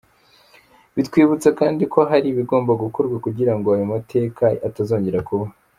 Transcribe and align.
Bitwibutsa 0.95 1.49
kandi 1.59 1.83
ko 1.93 1.99
hari 2.09 2.27
ibigomba 2.29 2.71
gukorwa 2.83 3.15
kugira 3.25 3.53
ngo 3.57 3.67
ayo 3.75 3.85
mateka 3.93 4.43
atazongera 4.67 5.19
kuba. 5.29 5.47